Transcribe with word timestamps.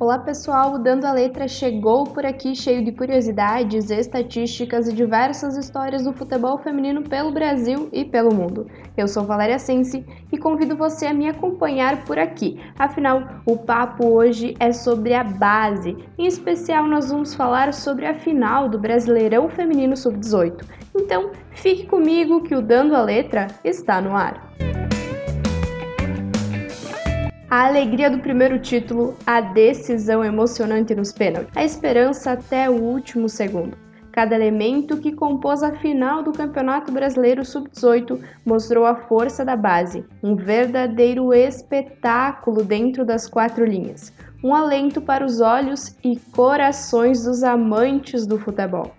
Olá 0.00 0.18
pessoal, 0.18 0.72
o 0.72 0.78
Dando 0.78 1.04
a 1.04 1.12
Letra 1.12 1.46
chegou 1.46 2.04
por 2.04 2.24
aqui 2.24 2.56
cheio 2.56 2.82
de 2.82 2.90
curiosidades, 2.90 3.90
estatísticas 3.90 4.88
e 4.88 4.94
diversas 4.94 5.58
histórias 5.58 6.04
do 6.04 6.12
futebol 6.14 6.56
feminino 6.56 7.02
pelo 7.02 7.30
Brasil 7.30 7.90
e 7.92 8.02
pelo 8.02 8.34
mundo. 8.34 8.66
Eu 8.96 9.06
sou 9.06 9.24
Valéria 9.24 9.58
Sense 9.58 10.02
e 10.32 10.38
convido 10.38 10.74
você 10.74 11.04
a 11.04 11.12
me 11.12 11.28
acompanhar 11.28 12.02
por 12.06 12.18
aqui. 12.18 12.58
Afinal, 12.78 13.42
o 13.44 13.58
papo 13.58 14.08
hoje 14.08 14.56
é 14.58 14.72
sobre 14.72 15.12
a 15.12 15.22
base. 15.22 15.94
Em 16.16 16.24
especial, 16.24 16.86
nós 16.86 17.10
vamos 17.10 17.34
falar 17.34 17.74
sobre 17.74 18.06
a 18.06 18.14
final 18.14 18.70
do 18.70 18.78
Brasileirão 18.78 19.50
Feminino 19.50 19.98
Sub-18. 19.98 20.64
Então, 20.96 21.30
fique 21.50 21.84
comigo 21.84 22.42
que 22.42 22.54
o 22.54 22.62
Dando 22.62 22.96
a 22.96 23.02
Letra 23.02 23.48
está 23.62 24.00
no 24.00 24.16
ar 24.16 24.48
a 27.50 27.66
alegria 27.66 28.08
do 28.08 28.20
primeiro 28.20 28.60
título, 28.60 29.16
a 29.26 29.40
decisão 29.40 30.24
emocionante 30.24 30.94
nos 30.94 31.12
pênaltis, 31.12 31.50
a 31.56 31.64
esperança 31.64 32.30
até 32.30 32.70
o 32.70 32.74
último 32.74 33.28
segundo. 33.28 33.76
Cada 34.12 34.36
elemento 34.36 34.98
que 34.98 35.10
compôs 35.10 35.60
a 35.64 35.72
final 35.72 36.22
do 36.22 36.30
Campeonato 36.30 36.92
Brasileiro 36.92 37.44
Sub-18 37.44 38.20
mostrou 38.46 38.86
a 38.86 38.94
força 38.94 39.44
da 39.44 39.56
base, 39.56 40.04
um 40.22 40.36
verdadeiro 40.36 41.34
espetáculo 41.34 42.62
dentro 42.62 43.04
das 43.04 43.28
quatro 43.28 43.64
linhas, 43.64 44.12
um 44.44 44.54
alento 44.54 45.00
para 45.00 45.26
os 45.26 45.40
olhos 45.40 45.96
e 46.04 46.16
corações 46.32 47.24
dos 47.24 47.42
amantes 47.42 48.28
do 48.28 48.38
futebol. 48.38 48.92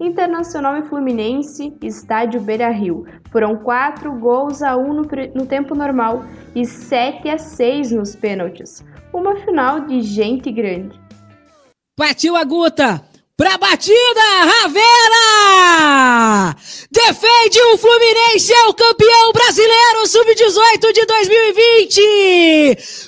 Internacional 0.00 0.76
e 0.76 0.88
Fluminense, 0.88 1.76
estádio 1.82 2.40
Beira-Rio. 2.40 3.04
Foram 3.32 3.56
4 3.56 4.12
gols 4.12 4.62
a 4.62 4.76
1 4.76 4.92
no, 4.92 5.02
no, 5.34 5.46
tempo 5.46 5.74
normal 5.74 6.24
e 6.54 6.64
7 6.64 7.28
a 7.28 7.38
6 7.38 7.92
nos 7.92 8.14
pênaltis. 8.14 8.84
Uma 9.12 9.34
final 9.36 9.80
de 9.80 10.00
gente 10.00 10.52
grande. 10.52 10.98
Partiu 11.96 12.36
a 12.36 12.44
Guta! 12.44 13.02
Pra 13.36 13.56
batida, 13.56 14.20
Ravena! 14.44 16.56
Defende 16.90 17.60
o 17.72 17.78
Fluminense, 17.78 18.52
é 18.52 18.64
o 18.64 18.74
campeão 18.74 19.32
brasileiro 19.32 20.06
sub-18 20.08 20.92
de 20.92 21.06
2020! 21.06 23.07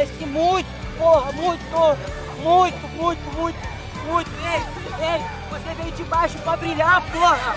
merece 0.00 0.26
muito, 0.26 0.66
porra, 0.96 1.32
muito, 1.32 1.62
muito, 2.38 2.88
muito, 2.96 3.36
muito, 3.36 3.58
muito. 4.06 4.30
Ei, 4.42 4.62
ei, 5.06 5.20
você 5.50 5.74
veio 5.74 5.92
de 5.92 6.04
baixo 6.04 6.38
pra 6.38 6.56
brilhar, 6.56 7.02
porra. 7.12 7.54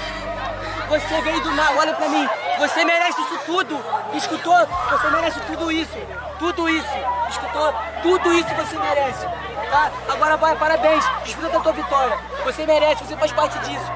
Você 0.89 1.21
veio 1.21 1.41
do 1.41 1.51
nada, 1.51 1.77
olha 1.77 1.93
pra 1.93 2.09
mim. 2.09 2.27
Você 2.59 2.83
merece 2.83 3.21
isso 3.21 3.39
tudo. 3.45 3.79
Escutou? 4.13 4.67
Você 4.91 5.09
merece 5.09 5.39
tudo 5.41 5.71
isso. 5.71 5.97
Tudo 6.37 6.69
isso. 6.69 6.97
Escutou? 7.29 7.73
Tudo 8.01 8.33
isso 8.33 8.49
você 8.55 8.77
merece. 8.77 9.25
Tá? 9.71 9.91
Agora 10.09 10.35
vai, 10.37 10.55
parabéns. 10.57 11.05
Desfruta 11.23 11.49
da 11.49 11.59
tua 11.61 11.71
vitória. 11.71 12.17
Você 12.43 12.65
merece, 12.65 13.05
você 13.05 13.15
faz 13.15 13.31
parte 13.31 13.57
disso. 13.59 13.91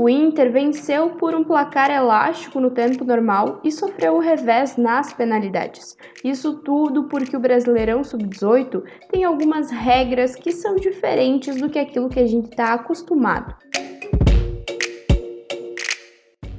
O 0.00 0.08
Inter 0.08 0.50
venceu 0.50 1.10
por 1.10 1.34
um 1.34 1.44
placar 1.44 1.90
elástico 1.90 2.58
no 2.58 2.70
tempo 2.70 3.04
normal 3.04 3.60
e 3.62 3.70
sofreu 3.70 4.14
o 4.14 4.18
revés 4.18 4.78
nas 4.78 5.12
penalidades. 5.12 5.94
Isso 6.24 6.54
tudo 6.62 7.04
porque 7.04 7.36
o 7.36 7.38
Brasileirão 7.38 8.02
Sub-18 8.02 8.82
tem 9.10 9.24
algumas 9.24 9.70
regras 9.70 10.34
que 10.34 10.52
são 10.52 10.76
diferentes 10.76 11.60
do 11.60 11.68
que 11.68 11.78
aquilo 11.78 12.08
que 12.08 12.18
a 12.18 12.26
gente 12.26 12.48
está 12.48 12.72
acostumado. 12.72 13.54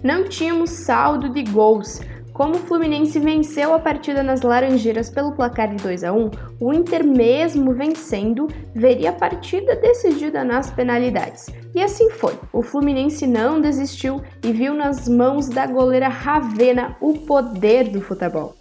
Não 0.03 0.25
tínhamos 0.25 0.69
saldo 0.69 1.27
de 1.27 1.41
gols, 1.45 1.99
como 2.41 2.55
o 2.55 2.59
Fluminense 2.61 3.19
venceu 3.19 3.71
a 3.71 3.77
partida 3.77 4.23
nas 4.23 4.41
Laranjeiras 4.41 5.11
pelo 5.11 5.31
placar 5.31 5.75
de 5.75 5.83
2 5.83 6.03
a 6.03 6.11
1, 6.11 6.31
o 6.59 6.73
Inter, 6.73 7.05
mesmo 7.05 7.71
vencendo, 7.71 8.47
veria 8.73 9.11
a 9.11 9.13
partida 9.13 9.75
decidida 9.75 10.43
nas 10.43 10.71
penalidades. 10.71 11.51
E 11.75 11.83
assim 11.83 12.09
foi. 12.09 12.33
O 12.51 12.63
Fluminense 12.63 13.27
não 13.27 13.61
desistiu 13.61 14.23
e 14.43 14.51
viu 14.51 14.73
nas 14.73 15.07
mãos 15.07 15.49
da 15.49 15.67
goleira 15.67 16.07
Ravena 16.07 16.97
o 16.99 17.13
poder 17.13 17.89
do 17.89 18.01
futebol. 18.01 18.55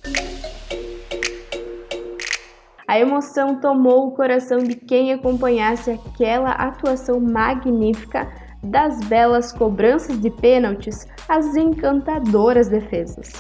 A 2.87 3.01
emoção 3.01 3.63
tomou 3.63 4.09
o 4.09 4.11
coração 4.11 4.59
de 4.59 4.75
quem 4.75 5.15
acompanhasse 5.15 5.91
aquela 5.91 6.51
atuação 6.51 7.19
magnífica 7.19 8.31
das 8.63 9.01
belas 9.05 9.53
cobranças 9.53 10.21
de 10.21 10.29
pênaltis 10.29 11.09
às 11.27 11.57
encantadoras 11.57 12.69
defesas. 12.69 13.33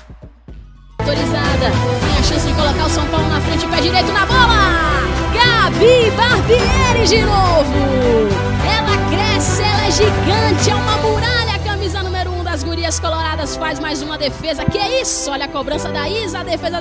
Autorizada, 1.10 1.66
tem 2.06 2.19
a 2.21 2.22
chance 2.22 2.47
de 2.47 2.54
colocar 2.54 2.87
o 2.87 2.88
São 2.88 3.04
Paulo 3.09 3.26
na 3.26 3.41
frente, 3.41 3.66
pé 3.66 3.81
direito 3.81 4.12
na 4.12 4.25
bola! 4.26 5.03
Gabi 5.34 6.09
Barbieri 6.16 7.04
de 7.04 7.22
novo! 7.22 8.31
Ela 8.65 8.94
cresce, 9.10 9.60
ela 9.60 9.88
é 9.88 9.91
gigante, 9.91 10.70
é 10.70 10.75
uma 10.76 10.99
muralha, 10.99 11.59
camisa 11.65 12.00
número 12.04 12.31
1 12.31 12.38
um 12.38 12.44
das 12.44 12.62
gurias 12.62 13.00
coloradas 13.00 13.56
faz 13.56 13.81
mais 13.81 14.03
uma 14.03 14.16
defesa. 14.16 14.65
Que 14.65 14.78
é 14.78 15.03
isso? 15.03 15.32
Olha 15.32 15.47
a 15.47 15.49
cobrança 15.49 15.91
da 15.91 16.09
Isa, 16.09 16.38
a 16.38 16.44
defesa 16.44 16.81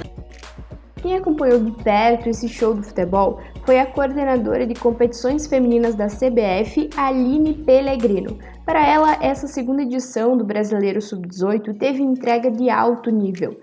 quem 1.01 1.16
acompanhou 1.16 1.59
de 1.63 1.72
perto 1.81 2.29
esse 2.29 2.47
show 2.47 2.75
do 2.75 2.84
futebol 2.84 3.39
foi 3.66 3.79
a 3.79 3.85
coordenadora 3.88 4.68
de 4.68 4.75
competições 4.75 5.47
femininas 5.47 5.95
da 5.95 6.06
CBF, 6.06 6.89
Aline 6.95 7.56
Pellegrino. 7.56 8.38
Para 8.63 8.85
ela, 8.85 9.18
essa 9.22 9.47
segunda 9.47 9.81
edição 9.81 10.38
do 10.38 10.44
Brasileiro 10.44 11.01
Sub-18 11.01 11.79
teve 11.79 12.03
entrega 12.03 12.51
de 12.51 12.69
alto 12.69 13.09
nível. 13.09 13.57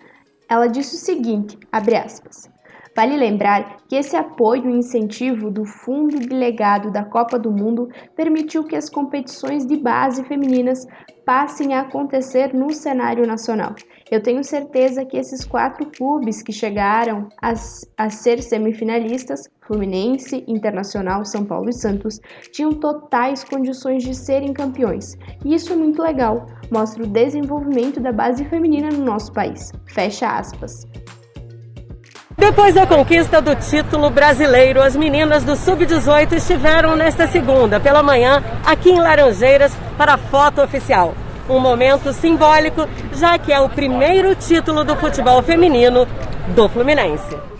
Ela 0.48 0.68
disse 0.68 0.96
o 0.96 0.98
seguinte, 0.98 1.58
aspas, 1.96 2.48
Vale 2.96 3.14
lembrar 3.14 3.76
que 3.86 3.94
esse 3.94 4.16
apoio 4.16 4.70
e 4.70 4.78
incentivo 4.78 5.50
do 5.50 5.66
Fundo 5.66 6.18
Delegado 6.18 6.90
da 6.90 7.04
Copa 7.04 7.38
do 7.38 7.52
Mundo 7.52 7.90
permitiu 8.16 8.64
que 8.64 8.74
as 8.74 8.88
competições 8.88 9.66
de 9.66 9.76
base 9.76 10.24
femininas 10.24 10.86
passem 11.22 11.74
a 11.74 11.82
acontecer 11.82 12.54
no 12.54 12.72
cenário 12.72 13.26
nacional. 13.26 13.74
Eu 14.10 14.22
tenho 14.22 14.42
certeza 14.42 15.04
que 15.04 15.18
esses 15.18 15.44
quatro 15.44 15.84
clubes 15.90 16.40
que 16.40 16.52
chegaram 16.52 17.28
a, 17.42 17.52
a 17.98 18.08
ser 18.08 18.42
semifinalistas, 18.42 19.42
Fluminense, 19.60 20.42
Internacional, 20.48 21.22
São 21.26 21.44
Paulo 21.44 21.68
e 21.68 21.74
Santos, 21.74 22.18
tinham 22.50 22.72
totais 22.72 23.44
condições 23.44 24.04
de 24.04 24.14
serem 24.14 24.54
campeões. 24.54 25.18
E 25.44 25.54
isso 25.54 25.70
é 25.70 25.76
muito 25.76 26.00
legal, 26.00 26.46
mostra 26.70 27.02
o 27.02 27.06
desenvolvimento 27.06 28.00
da 28.00 28.12
base 28.12 28.42
feminina 28.46 28.88
no 28.88 29.04
nosso 29.04 29.30
país. 29.34 29.70
Fecha 29.86 30.28
aspas. 30.28 30.86
Depois 32.38 32.74
da 32.74 32.86
conquista 32.86 33.40
do 33.40 33.54
título 33.54 34.10
brasileiro, 34.10 34.82
as 34.82 34.94
meninas 34.94 35.42
do 35.42 35.56
Sub-18 35.56 36.32
estiveram 36.34 36.94
nesta 36.94 37.26
segunda, 37.26 37.80
pela 37.80 38.02
manhã, 38.02 38.44
aqui 38.62 38.90
em 38.90 39.00
Laranjeiras, 39.00 39.72
para 39.96 40.14
a 40.14 40.18
foto 40.18 40.60
oficial. 40.60 41.14
Um 41.48 41.58
momento 41.58 42.12
simbólico, 42.12 42.86
já 43.14 43.38
que 43.38 43.50
é 43.50 43.58
o 43.58 43.70
primeiro 43.70 44.34
título 44.34 44.84
do 44.84 44.94
futebol 44.96 45.42
feminino 45.42 46.06
do 46.48 46.68
Fluminense. 46.68 47.55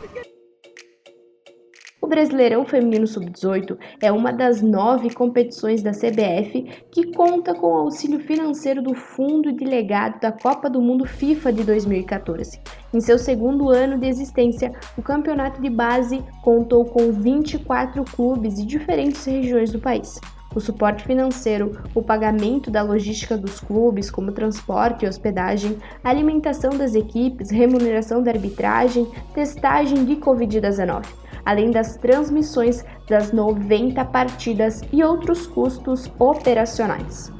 O 2.06 2.08
Brasileirão 2.08 2.64
Feminino 2.64 3.04
Sub-18 3.04 3.76
é 4.00 4.12
uma 4.12 4.32
das 4.32 4.62
nove 4.62 5.12
competições 5.12 5.82
da 5.82 5.90
CBF 5.90 6.84
que 6.92 7.12
conta 7.12 7.52
com 7.52 7.66
o 7.66 7.78
auxílio 7.78 8.20
financeiro 8.20 8.80
do 8.80 8.94
Fundo 8.94 9.50
Delegado 9.50 10.20
da 10.20 10.30
Copa 10.30 10.70
do 10.70 10.80
Mundo 10.80 11.04
FIFA 11.04 11.52
de 11.52 11.64
2014. 11.64 12.60
Em 12.94 13.00
seu 13.00 13.18
segundo 13.18 13.70
ano 13.70 13.98
de 13.98 14.06
existência, 14.06 14.72
o 14.96 15.02
campeonato 15.02 15.60
de 15.60 15.68
base 15.68 16.22
contou 16.44 16.84
com 16.84 17.10
24 17.10 18.04
clubes 18.04 18.54
de 18.54 18.64
diferentes 18.64 19.24
regiões 19.24 19.72
do 19.72 19.80
país 19.80 20.20
o 20.56 20.60
suporte 20.60 21.04
financeiro, 21.04 21.78
o 21.94 22.02
pagamento 22.02 22.70
da 22.70 22.82
logística 22.82 23.36
dos 23.36 23.60
clubes, 23.60 24.10
como 24.10 24.32
transporte 24.32 25.04
e 25.04 25.08
hospedagem, 25.08 25.76
alimentação 26.02 26.70
das 26.70 26.94
equipes, 26.94 27.50
remuneração 27.50 28.22
da 28.22 28.30
arbitragem, 28.30 29.06
testagem 29.34 30.04
de 30.06 30.16
Covid-19 30.16 31.04
além 31.44 31.70
das 31.70 31.96
transmissões 31.96 32.84
das 33.08 33.30
90 33.30 34.04
partidas 34.06 34.82
e 34.92 35.04
outros 35.04 35.46
custos 35.46 36.10
operacionais. 36.18 37.35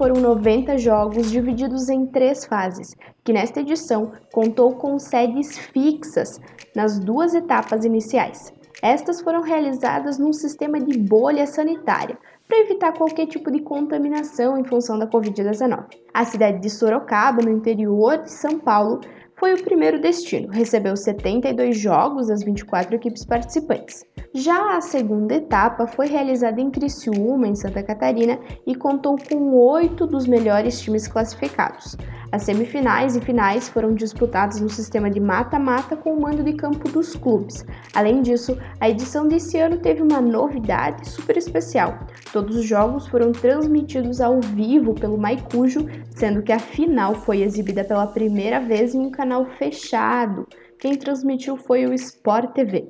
Foram 0.00 0.18
90 0.18 0.78
jogos 0.78 1.30
divididos 1.30 1.90
em 1.90 2.06
três 2.06 2.46
fases, 2.46 2.96
que 3.22 3.34
nesta 3.34 3.60
edição 3.60 4.12
contou 4.32 4.74
com 4.76 4.98
sedes 4.98 5.58
fixas 5.58 6.40
nas 6.74 6.98
duas 6.98 7.34
etapas 7.34 7.84
iniciais. 7.84 8.50
Estas 8.80 9.20
foram 9.20 9.42
realizadas 9.42 10.18
num 10.18 10.32
sistema 10.32 10.80
de 10.80 10.98
bolha 10.98 11.46
sanitária, 11.46 12.16
para 12.48 12.60
evitar 12.60 12.94
qualquer 12.94 13.26
tipo 13.26 13.50
de 13.50 13.60
contaminação 13.60 14.56
em 14.56 14.64
função 14.64 14.98
da 14.98 15.06
Covid-19. 15.06 15.84
A 16.14 16.24
cidade 16.24 16.62
de 16.62 16.70
Sorocaba, 16.70 17.42
no 17.42 17.52
interior 17.52 18.22
de 18.22 18.32
São 18.32 18.58
Paulo, 18.58 19.02
foi 19.40 19.54
o 19.54 19.64
primeiro 19.64 19.98
destino, 19.98 20.52
recebeu 20.52 20.94
72 20.94 21.78
jogos 21.78 22.28
das 22.28 22.42
24 22.42 22.94
equipes 22.94 23.24
participantes. 23.24 24.04
Já 24.34 24.76
a 24.76 24.82
segunda 24.82 25.34
etapa 25.34 25.86
foi 25.86 26.06
realizada 26.08 26.60
em 26.60 26.70
Criciúma, 26.70 27.48
em 27.48 27.54
Santa 27.54 27.82
Catarina, 27.82 28.38
e 28.66 28.74
contou 28.74 29.16
com 29.16 29.54
oito 29.54 30.06
dos 30.06 30.26
melhores 30.26 30.78
times 30.78 31.08
classificados. 31.08 31.96
As 32.32 32.44
semifinais 32.44 33.16
e 33.16 33.20
finais 33.20 33.68
foram 33.68 33.92
disputadas 33.92 34.60
no 34.60 34.68
sistema 34.68 35.10
de 35.10 35.18
mata-mata 35.18 35.96
com 35.96 36.14
o 36.14 36.20
mando 36.20 36.44
de 36.44 36.52
campo 36.52 36.88
dos 36.88 37.16
clubes. 37.16 37.64
Além 37.92 38.22
disso, 38.22 38.56
a 38.78 38.88
edição 38.88 39.26
desse 39.26 39.58
ano 39.58 39.78
teve 39.78 40.00
uma 40.00 40.20
novidade 40.20 41.08
super 41.08 41.36
especial. 41.36 41.98
Todos 42.32 42.56
os 42.56 42.64
jogos 42.64 43.08
foram 43.08 43.32
transmitidos 43.32 44.20
ao 44.20 44.40
vivo 44.40 44.94
pelo 44.94 45.18
Maicujo, 45.18 45.86
sendo 46.14 46.42
que 46.42 46.52
a 46.52 46.60
final 46.60 47.16
foi 47.16 47.42
exibida 47.42 47.82
pela 47.82 48.06
primeira 48.06 48.60
vez 48.60 48.94
em 48.94 49.00
um 49.00 49.10
canal 49.10 49.46
fechado. 49.58 50.46
Quem 50.78 50.94
transmitiu 50.94 51.56
foi 51.56 51.84
o 51.84 51.92
Sport 51.92 52.52
TV. 52.52 52.88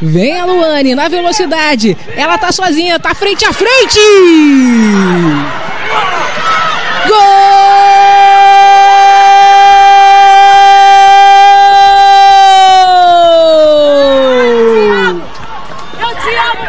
Vem 0.00 0.38
a 0.38 0.44
Luane 0.44 0.94
na 0.94 1.08
velocidade. 1.08 1.96
Ela 2.16 2.38
tá 2.38 2.52
sozinha, 2.52 3.00
tá 3.00 3.16
frente 3.16 3.44
a 3.44 3.52
frente! 3.52 3.98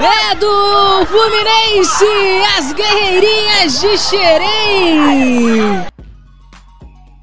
É 0.01 0.35
do 0.35 1.05
Fluminense, 1.07 2.05
as 2.57 2.71
guerreirinhas 2.73 3.81
de 3.81 3.97
Xerém! 3.97 5.89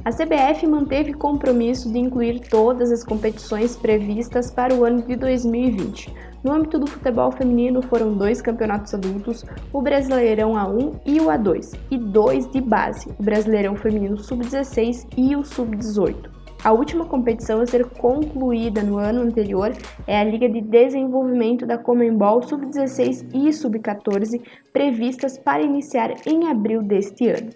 A 0.06 0.12
CBF 0.12 0.64
manteve 0.68 1.12
compromisso 1.12 1.90
de 1.90 1.98
incluir 1.98 2.38
todas 2.48 2.92
as 2.92 3.02
competições 3.02 3.76
previstas 3.76 4.52
para 4.52 4.72
o 4.72 4.84
ano 4.84 5.02
de 5.02 5.16
2020. 5.16 6.14
No 6.44 6.52
âmbito 6.52 6.78
do 6.78 6.86
futebol 6.86 7.32
feminino 7.32 7.82
foram 7.82 8.14
dois 8.14 8.40
campeonatos 8.40 8.94
adultos, 8.94 9.44
o 9.72 9.82
Brasileirão 9.82 10.52
A1 10.52 11.00
e 11.04 11.20
o 11.20 11.24
A2, 11.24 11.76
e 11.90 11.98
dois 11.98 12.48
de 12.52 12.60
base, 12.60 13.08
o 13.18 13.20
Brasileirão 13.20 13.74
Feminino 13.74 14.16
Sub-16 14.16 15.08
e 15.16 15.34
o 15.34 15.42
Sub-18. 15.42 16.30
A 16.62 16.70
última 16.70 17.04
competição 17.06 17.60
a 17.60 17.66
ser 17.66 17.84
concluída 17.86 18.84
no 18.84 18.98
ano 18.98 19.22
anterior 19.22 19.72
é 20.06 20.20
a 20.20 20.24
Liga 20.24 20.48
de 20.48 20.60
Desenvolvimento 20.60 21.66
da 21.66 21.78
Comembol 21.78 22.44
Sub-16 22.44 23.26
e 23.34 23.52
Sub-14, 23.52 24.40
previstas 24.72 25.36
para 25.36 25.64
iniciar 25.64 26.14
em 26.24 26.48
abril 26.48 26.80
deste 26.80 27.28
ano. 27.28 27.50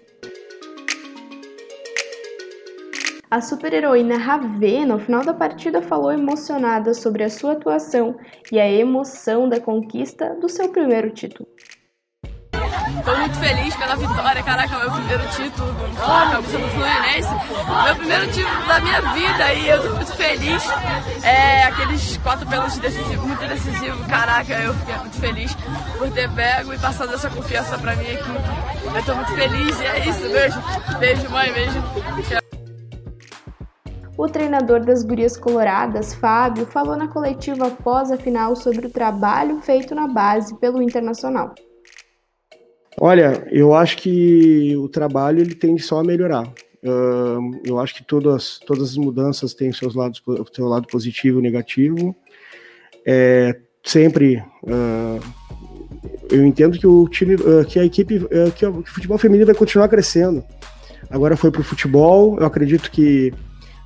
A 3.31 3.39
super-heroína 3.39 4.17
Ravena, 4.17 4.97
no 4.97 4.99
final 4.99 5.23
da 5.23 5.33
partida, 5.33 5.81
falou 5.81 6.11
emocionada 6.11 6.93
sobre 6.93 7.23
a 7.23 7.29
sua 7.29 7.53
atuação 7.53 8.17
e 8.51 8.59
a 8.59 8.69
emoção 8.69 9.47
da 9.47 9.57
conquista 9.57 10.35
do 10.35 10.49
seu 10.49 10.67
primeiro 10.67 11.09
título. 11.11 11.47
Estou 12.99 13.17
muito 13.17 13.37
feliz 13.37 13.73
pela 13.77 13.95
vitória, 13.95 14.43
caraca, 14.43 14.77
meu 14.79 14.91
primeiro 14.91 15.23
título 15.29 15.71
a 16.01 16.31
camisa 16.31 16.57
do 16.57 16.67
Fluminense. 16.67 17.29
Meu 17.85 17.95
primeiro 17.95 18.31
título 18.33 18.67
da 18.67 18.79
minha 18.81 19.01
vida 19.13 19.53
e 19.53 19.69
eu 19.69 19.77
estou 19.77 19.95
muito 19.95 20.13
feliz. 20.13 20.63
É, 21.23 21.63
aqueles 21.63 22.17
quatro 22.17 22.45
pênaltis 22.49 22.79
decisivos, 22.79 23.25
muito 23.25 23.47
decisivos, 23.47 24.07
caraca, 24.07 24.53
eu 24.59 24.73
fiquei 24.73 24.95
muito 24.95 25.17
feliz 25.21 25.55
por 25.97 26.11
ter 26.11 26.29
pego 26.31 26.73
e 26.73 26.77
passado 26.77 27.13
essa 27.13 27.29
confiança 27.29 27.77
para 27.77 27.95
minha 27.95 28.11
equipe. 28.11 28.29
Eu 28.93 28.99
estou 28.99 29.15
muito 29.15 29.33
feliz 29.33 29.79
e 29.79 29.85
é 29.85 29.99
isso, 30.09 30.29
beijo. 30.29 30.59
Beijo, 30.99 31.29
mãe, 31.29 31.53
beijo. 31.53 32.41
O 34.21 34.29
treinador 34.29 34.85
das 34.85 35.03
Gurias 35.03 35.35
Coloradas, 35.35 36.13
Fábio, 36.13 36.67
falou 36.67 36.95
na 36.95 37.07
coletiva 37.07 37.65
após 37.65 38.11
a 38.11 38.17
final 38.17 38.55
sobre 38.55 38.85
o 38.85 38.89
trabalho 38.91 39.59
feito 39.61 39.95
na 39.95 40.07
base 40.07 40.55
pelo 40.59 40.79
Internacional. 40.79 41.55
Olha, 42.99 43.47
eu 43.49 43.73
acho 43.73 43.97
que 43.97 44.77
o 44.77 44.87
trabalho 44.87 45.39
ele 45.39 45.55
tende 45.55 45.81
só 45.81 46.01
a 46.01 46.03
melhorar. 46.03 46.47
Eu 47.65 47.79
acho 47.79 47.95
que 47.95 48.03
todas, 48.03 48.59
todas 48.59 48.91
as 48.91 48.95
mudanças 48.95 49.55
têm 49.55 49.73
seus 49.73 49.95
lados, 49.95 50.21
seu 50.53 50.67
lado 50.67 50.87
positivo 50.87 51.39
e 51.39 51.41
negativo. 51.41 52.15
É, 53.03 53.59
sempre 53.83 54.39
eu 56.29 56.45
entendo 56.45 56.77
que 56.77 56.85
o 56.85 57.09
time, 57.09 57.33
uh, 57.33 57.65
que 57.67 57.79
a 57.79 57.83
equipe, 57.83 58.19
que, 58.19 58.51
que 58.51 58.65
o 58.67 58.83
futebol 58.85 59.17
feminino 59.17 59.47
vai 59.47 59.55
continuar 59.55 59.89
crescendo. 59.89 60.43
Agora 61.09 61.35
foi 61.35 61.49
para 61.49 61.61
o 61.61 61.63
futebol, 61.63 62.37
eu 62.39 62.45
acredito 62.45 62.91
que 62.91 63.33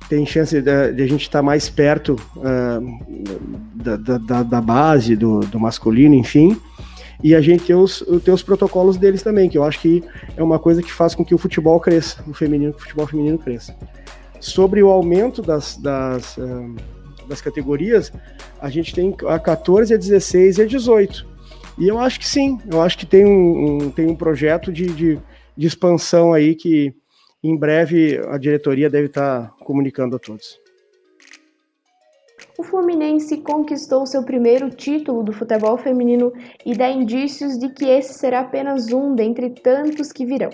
tem 0.08 0.24
chance 0.24 0.60
de, 0.60 0.92
de 0.92 1.02
a 1.02 1.06
gente 1.06 1.22
estar 1.22 1.38
tá 1.38 1.42
mais 1.42 1.68
perto 1.68 2.16
uh, 2.36 3.56
da, 3.74 3.96
da, 3.96 4.42
da, 4.42 4.60
base, 4.60 5.16
do, 5.16 5.40
do, 5.40 5.58
masculino, 5.58 6.14
enfim. 6.14 6.56
E 7.22 7.34
a 7.34 7.40
gente 7.40 7.64
tem 7.64 7.76
os, 7.76 8.02
os 8.02 8.42
protocolos 8.42 8.96
deles 8.96 9.22
também, 9.22 9.48
que 9.48 9.58
eu 9.58 9.64
acho 9.64 9.80
que 9.80 10.04
é 10.36 10.42
uma 10.42 10.58
coisa 10.58 10.82
que 10.82 10.92
faz 10.92 11.14
com 11.14 11.24
que 11.24 11.34
o 11.34 11.38
futebol 11.38 11.80
cresça, 11.80 12.22
o 12.26 12.34
feminino, 12.34 12.74
o 12.76 12.78
futebol 12.78 13.06
feminino 13.06 13.38
cresça. 13.38 13.74
Sobre 14.38 14.82
o 14.82 14.90
aumento 14.90 15.42
das, 15.42 15.76
das, 15.76 16.36
uh, 16.36 16.74
das 17.28 17.40
categorias, 17.40 18.12
a 18.60 18.68
gente 18.68 18.94
tem 18.94 19.14
a 19.26 19.38
14, 19.38 19.94
a 19.94 19.96
16 19.96 20.58
e 20.58 20.62
a 20.62 20.66
18. 20.66 21.26
E 21.78 21.88
eu 21.88 21.98
acho 21.98 22.18
que 22.18 22.26
sim, 22.26 22.58
eu 22.70 22.80
acho 22.80 22.96
que 22.96 23.06
tem 23.06 23.26
um, 23.26 23.76
um 23.84 23.90
tem 23.90 24.06
um 24.06 24.14
projeto 24.14 24.72
de, 24.72 24.86
de, 24.86 25.18
de 25.56 25.66
expansão 25.66 26.32
aí 26.32 26.54
que, 26.54 26.94
em 27.48 27.56
breve 27.56 28.20
a 28.28 28.38
diretoria 28.38 28.90
deve 28.90 29.06
estar 29.06 29.54
comunicando 29.60 30.16
a 30.16 30.18
todos. 30.18 30.58
O 32.58 32.62
Fluminense 32.62 33.36
conquistou 33.38 34.06
seu 34.06 34.22
primeiro 34.22 34.70
título 34.70 35.22
do 35.22 35.32
futebol 35.32 35.76
feminino 35.76 36.32
e 36.64 36.74
dá 36.74 36.88
indícios 36.88 37.58
de 37.58 37.68
que 37.68 37.84
esse 37.84 38.14
será 38.14 38.40
apenas 38.40 38.92
um 38.92 39.14
dentre 39.14 39.50
tantos 39.50 40.10
que 40.10 40.24
virão. 40.24 40.50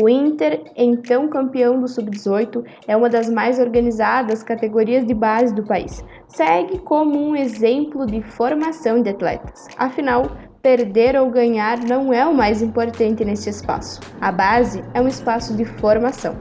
O 0.00 0.08
Inter, 0.08 0.62
então 0.76 1.28
campeão 1.28 1.80
do 1.80 1.88
Sub-18, 1.88 2.64
é 2.86 2.96
uma 2.96 3.08
das 3.08 3.28
mais 3.28 3.58
organizadas 3.58 4.44
categorias 4.44 5.04
de 5.04 5.12
base 5.12 5.52
do 5.52 5.64
país. 5.64 6.04
Segue 6.28 6.78
como 6.78 7.18
um 7.18 7.34
exemplo 7.34 8.06
de 8.06 8.22
formação 8.22 9.02
de 9.02 9.10
atletas. 9.10 9.66
Afinal, 9.76 10.30
perder 10.62 11.16
ou 11.16 11.30
ganhar 11.30 11.78
não 11.78 12.12
é 12.12 12.26
o 12.26 12.34
mais 12.34 12.62
importante 12.62 13.24
neste 13.24 13.48
espaço. 13.50 14.00
A 14.20 14.32
base 14.32 14.82
é 14.94 15.00
um 15.00 15.08
espaço 15.08 15.54
de 15.54 15.64
formação. 15.64 16.36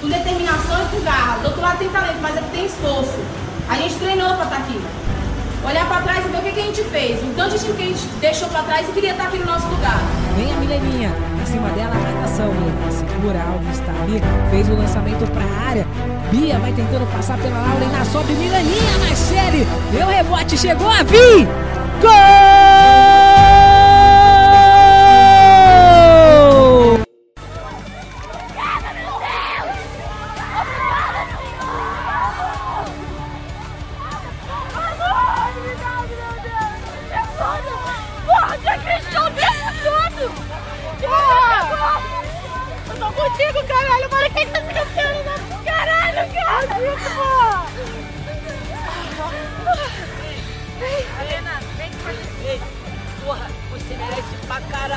Com 0.00 0.08
determinação 0.08 0.82
e 0.82 0.96
com 0.96 1.04
garra. 1.04 1.38
Do 1.38 1.46
outro 1.46 1.60
lado 1.62 1.78
tem 1.78 1.88
talento, 1.88 2.18
mas 2.20 2.36
aqui 2.36 2.50
tem 2.50 2.66
esforço. 2.66 3.18
A 3.68 3.76
gente 3.76 3.94
treinou 3.96 4.34
para 4.34 4.44
estar 4.44 4.50
tá 4.50 4.56
aqui. 4.56 4.80
Olhar 5.66 5.88
para 5.88 6.02
trás 6.02 6.26
e 6.26 6.28
ver 6.28 6.38
o 6.38 6.42
que, 6.42 6.52
que 6.52 6.60
a 6.60 6.64
gente 6.64 6.82
fez. 6.84 7.22
O 7.22 7.34
tanto 7.34 7.56
de 7.56 7.64
time 7.64 7.74
que 7.74 7.82
a 7.82 7.86
gente 7.86 8.06
deixou 8.20 8.48
para 8.48 8.62
trás 8.64 8.88
e 8.88 8.92
queria 8.92 9.12
estar 9.12 9.22
tá 9.22 9.28
aqui 9.30 9.38
no 9.38 9.46
nosso 9.46 9.66
lugar. 9.68 9.98
Vem 10.36 10.52
a 10.52 10.56
Mileninha, 10.56 11.10
acima 11.42 11.70
dela 11.70 11.94
a 11.94 11.98
marcação. 11.98 12.52
Segura, 12.90 13.42
Alves 13.42 13.78
está 13.78 13.92
ali, 14.02 14.20
fez 14.50 14.68
o 14.68 14.74
lançamento 14.74 15.30
para 15.30 15.42
a 15.42 15.68
área. 15.68 15.86
Bia 16.30 16.58
vai 16.58 16.72
tentando 16.72 17.10
passar 17.12 17.38
pela 17.38 17.58
Laura 17.58 17.84
e 17.84 17.88
na 17.88 18.04
sobe 18.04 18.34
Mileninha, 18.34 18.98
Marcele. 18.98 19.66
Deu 19.90 20.06
rebote, 20.06 20.58
chegou 20.58 20.90
a 20.90 21.02
vir. 21.02 21.48
Contigo, 22.00 22.53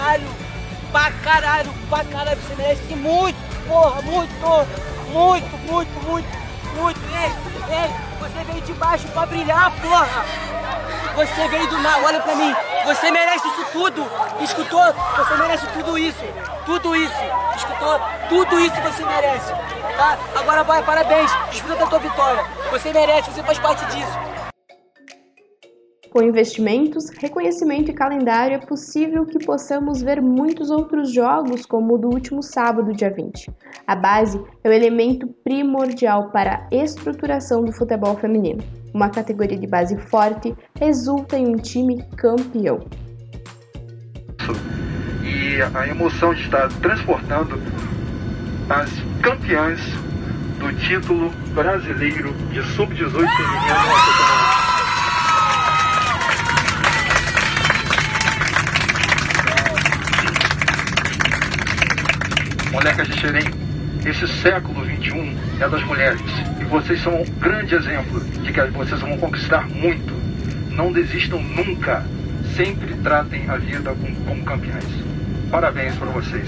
caralho! 0.08 0.30
Pra 0.92 1.12
caralho, 1.12 1.74
pra 1.90 2.04
caralho, 2.06 2.42
você 2.42 2.56
merece 2.56 2.96
muito! 2.96 3.38
Porra, 3.68 4.02
muito! 4.02 4.32
Muito, 5.12 5.58
muito, 5.70 6.04
muito, 6.06 6.28
muito! 6.76 7.00
Ei, 7.14 7.76
ei! 7.76 8.08
Você 8.20 8.44
veio 8.46 8.62
de 8.62 8.74
baixo 8.74 9.08
pra 9.10 9.26
brilhar, 9.26 9.72
porra! 9.82 10.26
Você 11.16 11.48
veio 11.50 11.68
do 11.68 11.80
mal, 11.80 12.04
olha 12.04 12.22
pra 12.22 12.36
mim! 12.36 12.56
Você 12.86 13.12
merece 13.12 13.48
isso 13.48 13.66
tudo! 13.74 14.10
Escutou? 14.42 14.94
Você 15.18 15.36
merece 15.36 15.68
tudo 15.68 15.98
isso! 15.98 16.24
Tudo 16.66 16.96
isso! 16.96 17.24
Escutou? 17.58 18.00
Tudo 18.30 18.60
isso 18.60 18.76
você 18.82 19.04
merece! 19.04 19.52
Tá? 19.98 20.18
Agora 20.36 20.64
vai, 20.64 20.84
parabéns! 20.84 21.32
Desfruta 21.50 21.76
da 21.76 21.88
tua 21.88 22.00
vitória! 22.00 22.46
Você 22.72 22.94
merece, 22.94 23.32
você 23.32 23.44
faz 23.44 23.60
parte 23.60 23.86
disso! 23.86 24.37
Com 26.18 26.24
investimentos, 26.24 27.12
reconhecimento 27.12 27.92
e 27.92 27.94
calendário, 27.94 28.56
é 28.56 28.58
possível 28.58 29.24
que 29.24 29.38
possamos 29.46 30.02
ver 30.02 30.20
muitos 30.20 30.72
outros 30.72 31.14
jogos, 31.14 31.64
como 31.64 31.94
o 31.94 31.98
do 32.00 32.08
último 32.08 32.42
sábado, 32.42 32.92
dia 32.92 33.14
20. 33.14 33.52
A 33.86 33.96
base 33.96 34.44
é 34.64 34.68
o 34.68 34.74
elemento 34.74 35.28
primordial 35.44 36.32
para 36.32 36.56
a 36.56 36.76
estruturação 36.76 37.64
do 37.64 37.72
futebol 37.72 38.18
feminino. 38.18 38.64
Uma 38.92 39.12
categoria 39.12 39.60
de 39.60 39.68
base 39.68 39.96
forte 40.10 40.56
resulta 40.80 41.38
em 41.38 41.50
um 41.50 41.58
time 41.58 42.04
campeão. 42.18 42.80
E 45.22 45.62
a 45.62 45.88
emoção 45.88 46.34
de 46.34 46.42
estar 46.42 46.68
transportando 46.82 47.62
as 48.72 48.90
campeãs 49.22 49.80
do 50.58 50.74
título 50.80 51.30
brasileiro 51.54 52.34
de 52.52 52.64
sub-18 52.74 53.12
feminino. 53.12 54.17
Molecas 62.78 63.08
de 63.08 63.20
Xerém, 63.20 63.46
esse 64.06 64.28
século 64.28 64.86
21 64.86 65.36
é 65.60 65.68
das 65.68 65.84
mulheres. 65.86 66.22
E 66.62 66.66
vocês 66.66 67.02
são 67.02 67.20
um 67.20 67.26
grande 67.40 67.74
exemplo 67.74 68.24
de 68.24 68.54
que 68.54 68.62
vocês 68.68 69.02
vão 69.02 69.18
conquistar 69.18 69.68
muito. 69.68 70.14
Não 70.70 70.92
desistam 70.92 71.42
nunca. 71.42 72.06
Sempre 72.56 72.94
tratem 72.98 73.50
a 73.50 73.58
vida 73.58 73.96
como, 73.96 74.16
como 74.18 74.46
campeãs. 74.46 74.86
Parabéns 75.50 75.96
para 75.96 76.12
vocês. 76.12 76.48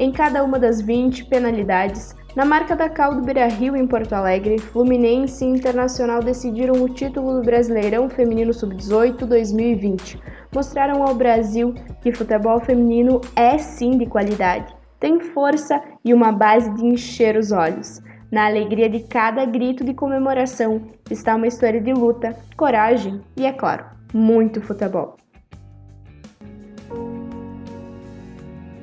Em 0.00 0.10
cada 0.10 0.42
uma 0.42 0.58
das 0.58 0.80
20 0.80 1.26
penalidades, 1.26 2.16
na 2.34 2.42
marca 2.42 2.74
da 2.74 2.88
Cal 2.88 3.14
do 3.14 3.20
Beira-Rio 3.20 3.76
em 3.76 3.86
Porto 3.86 4.14
Alegre, 4.14 4.58
Fluminense 4.58 5.44
e 5.44 5.48
Internacional 5.48 6.22
decidiram 6.22 6.82
o 6.82 6.88
título 6.88 7.34
do 7.34 7.42
Brasileirão 7.42 8.08
Feminino 8.08 8.54
Sub-18 8.54 9.26
2020. 9.26 10.18
Mostraram 10.54 11.02
ao 11.02 11.14
Brasil 11.14 11.74
que 12.00 12.14
futebol 12.14 12.58
feminino 12.60 13.20
é 13.36 13.58
sim 13.58 13.98
de 13.98 14.06
qualidade, 14.06 14.74
tem 14.98 15.20
força 15.20 15.82
e 16.02 16.14
uma 16.14 16.32
base 16.32 16.72
de 16.76 16.86
encher 16.86 17.36
os 17.36 17.52
olhos. 17.52 18.00
Na 18.32 18.46
alegria 18.46 18.88
de 18.88 19.00
cada 19.00 19.44
grito 19.44 19.84
de 19.84 19.92
comemoração 19.92 20.80
está 21.10 21.36
uma 21.36 21.46
história 21.46 21.78
de 21.78 21.92
luta, 21.92 22.34
coragem 22.56 23.20
e, 23.36 23.44
é 23.44 23.52
claro, 23.52 23.84
muito 24.14 24.62
futebol. 24.62 25.18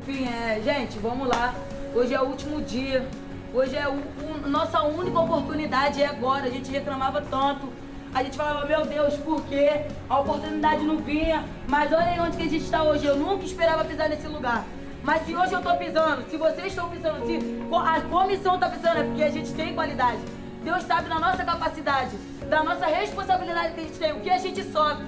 Enfim, 0.07 0.25
é, 0.25 0.61
gente, 0.63 0.97
vamos 0.99 1.27
lá. 1.27 1.53
Hoje 1.93 2.13
é 2.13 2.21
o 2.21 2.27
último 2.27 2.61
dia. 2.61 3.05
Hoje 3.53 3.75
é 3.75 3.89
o, 3.89 3.91
o, 3.91 4.47
nossa 4.47 4.81
única 4.81 5.19
oportunidade, 5.19 6.01
é 6.01 6.05
agora. 6.05 6.45
A 6.45 6.49
gente 6.49 6.71
reclamava 6.71 7.21
tanto. 7.21 7.67
A 8.13 8.23
gente 8.23 8.37
falava, 8.37 8.65
meu 8.65 8.85
Deus, 8.85 9.15
por 9.15 9.43
quê? 9.47 9.81
A 10.09 10.19
oportunidade 10.21 10.81
não 10.85 10.99
vinha. 10.99 11.43
Mas 11.67 11.91
olha 11.91 12.05
aí 12.05 12.19
onde 12.21 12.37
que 12.37 12.43
a 12.43 12.49
gente 12.49 12.63
está 12.63 12.83
hoje. 12.83 13.05
Eu 13.05 13.17
nunca 13.17 13.43
esperava 13.43 13.83
pisar 13.83 14.07
nesse 14.07 14.27
lugar. 14.27 14.63
Mas 15.03 15.25
se 15.25 15.35
hoje 15.35 15.51
eu 15.51 15.59
estou 15.59 15.75
pisando, 15.75 16.23
se 16.29 16.37
vocês 16.37 16.67
estão 16.67 16.89
pisando, 16.89 17.25
se 17.25 17.39
a 17.73 18.01
comissão 18.01 18.55
está 18.55 18.69
pisando, 18.69 18.99
é 18.99 19.03
porque 19.03 19.23
a 19.23 19.29
gente 19.29 19.53
tem 19.55 19.75
qualidade. 19.75 20.19
Deus 20.63 20.83
sabe 20.83 21.09
da 21.09 21.19
nossa 21.19 21.43
capacidade, 21.43 22.15
da 22.49 22.63
nossa 22.63 22.85
responsabilidade 22.85 23.73
que 23.73 23.81
a 23.81 23.83
gente 23.83 23.99
tem, 23.99 24.13
o 24.13 24.21
que 24.21 24.29
a 24.29 24.37
gente 24.37 24.63
sofre. 24.71 25.05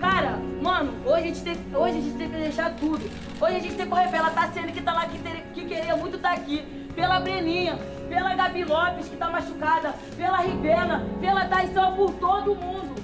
Cara, 0.00 0.38
mano, 0.62 0.94
hoje 1.04 1.14
a 1.14 1.26
gente 1.26 1.42
tem, 1.42 1.56
hoje 1.74 1.98
a 1.98 2.00
gente 2.00 2.16
tem 2.16 2.30
que 2.30 2.36
deixar 2.38 2.74
tudo. 2.76 3.04
Hoje 3.38 3.56
a 3.56 3.60
gente 3.60 3.74
tem 3.74 3.84
que 3.84 3.90
correr 3.90 4.08
pela 4.08 4.30
Tassiane 4.30 4.72
que 4.72 4.80
tá 4.80 4.94
lá, 4.94 5.06
que, 5.06 5.18
ter, 5.18 5.42
que 5.52 5.66
queria 5.66 5.94
muito 5.94 6.16
estar 6.16 6.30
tá 6.30 6.34
aqui. 6.34 6.64
Pela 6.94 7.20
Breninha, 7.20 7.78
pela 8.08 8.34
Gabi 8.34 8.64
Lopes, 8.64 9.08
que 9.08 9.16
tá 9.16 9.28
machucada, 9.28 9.94
pela 10.16 10.38
Rivena, 10.38 11.06
pela 11.20 11.44
Taição, 11.44 11.94
por 11.94 12.12
todo 12.14 12.56
mundo. 12.56 12.94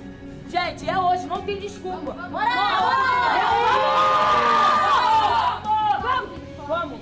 Gente, 0.49 0.89
é 0.89 0.99
hoje, 0.99 1.27
não 1.27 1.43
tem 1.43 1.59
desculpa. 1.59 2.13
Bora! 2.13 2.49
Vamos! 6.01 6.41
Vamos! 6.67 7.01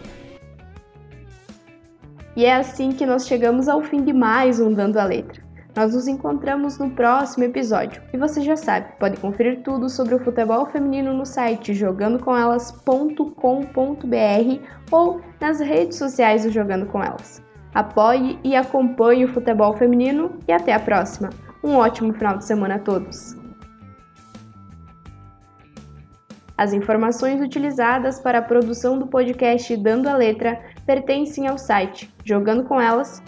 E 2.35 2.45
é 2.45 2.57
assim 2.57 2.91
que 2.91 3.07
nós 3.07 3.29
chegamos 3.29 3.69
ao 3.69 3.81
fim 3.81 4.03
de 4.03 4.13
mais 4.13 4.59
um 4.59 4.73
Dando 4.73 4.99
a 4.99 5.05
Letra. 5.05 5.44
Nós 5.77 5.93
nos 5.93 6.07
encontramos 6.07 6.79
no 6.79 6.91
próximo 6.91 7.45
episódio. 7.45 8.01
E 8.13 8.17
você 8.17 8.41
já 8.41 8.57
sabe, 8.57 8.93
pode 8.99 9.19
conferir 9.19 9.63
tudo 9.63 9.89
sobre 9.89 10.15
o 10.15 10.21
futebol 10.21 10.67
feminino 10.67 11.13
no 11.13 11.27
site 11.27 11.75
jogandocomelas.com.br 11.75 14.69
ou 14.93 15.21
nas 15.41 15.59
redes 15.59 15.99
sociais 15.99 16.45
do 16.45 16.51
Jogando 16.51 16.87
com 16.87 17.03
Elas. 17.03 17.43
Apoie 17.75 18.39
e 18.45 18.55
acompanhe 18.55 19.25
o 19.25 19.33
futebol 19.33 19.77
feminino 19.77 20.39
e 20.47 20.53
até 20.53 20.73
a 20.73 20.79
próxima. 20.79 21.31
Um 21.63 21.75
ótimo 21.75 22.13
final 22.13 22.39
de 22.39 22.45
semana 22.45 22.77
a 22.77 22.79
todos. 22.79 23.37
As 26.57 26.73
informações 26.73 27.41
utilizadas 27.41 28.21
para 28.21 28.39
a 28.39 28.43
produção 28.43 28.97
do 28.97 29.09
podcast 29.09 29.77
Dando 29.79 30.07
a 30.07 30.17
Letra 30.17 30.61
pertencem 30.87 31.49
ao 31.49 31.59
site 31.59 32.15
Jogando 32.25 32.63
com 32.63 32.81
Elas, 32.81 33.21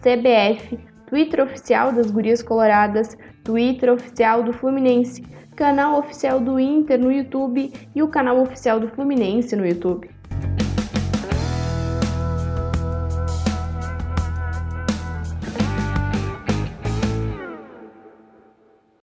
CBF 0.00 0.89
Twitter 1.10 1.42
oficial 1.42 1.92
das 1.92 2.08
Gurias 2.08 2.40
Coloradas, 2.40 3.18
Twitter 3.42 3.92
oficial 3.92 4.44
do 4.44 4.52
Fluminense, 4.52 5.20
canal 5.56 5.98
oficial 5.98 6.38
do 6.38 6.60
Inter 6.60 7.00
no 7.00 7.10
YouTube 7.10 7.72
e 7.92 8.00
o 8.00 8.06
canal 8.06 8.40
oficial 8.40 8.78
do 8.78 8.86
Fluminense 8.86 9.56
no 9.56 9.66
YouTube. 9.66 10.08